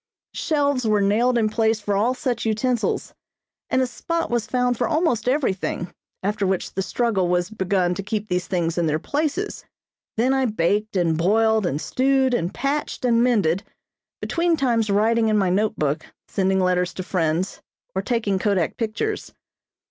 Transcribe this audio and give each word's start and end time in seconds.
Shelves 0.33 0.87
were 0.87 0.99
nailed 0.99 1.37
in 1.37 1.47
place 1.47 1.79
for 1.79 1.95
all 1.95 2.15
such 2.15 2.43
utensils, 2.43 3.13
and 3.69 3.83
a 3.83 3.85
spot 3.85 4.31
was 4.31 4.47
found 4.47 4.75
for 4.75 4.87
almost 4.87 5.29
everything, 5.29 5.93
after 6.23 6.47
which 6.47 6.73
the 6.73 6.81
struggle 6.81 7.27
was 7.27 7.51
begun 7.51 7.93
to 7.93 8.01
keep 8.01 8.27
these 8.27 8.47
things 8.47 8.79
in 8.79 8.87
their 8.87 8.97
places. 8.97 9.63
Then 10.17 10.33
I 10.33 10.45
baked 10.47 10.95
and 10.95 11.15
boiled 11.15 11.67
and 11.67 11.79
stewed 11.79 12.33
and 12.33 12.51
patched 12.51 13.05
and 13.05 13.21
mended, 13.23 13.61
between 14.21 14.57
times 14.57 14.89
writing 14.89 15.27
in 15.27 15.37
my 15.37 15.51
note 15.51 15.75
book, 15.77 16.03
sending 16.27 16.59
letters 16.59 16.95
to 16.95 17.03
friends 17.03 17.61
or 17.93 18.01
taking 18.01 18.39
kodak 18.39 18.77
pictures. 18.77 19.31